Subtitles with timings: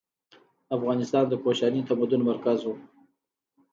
[0.75, 2.69] افغانستان د کوشاني تمدن مرکز و.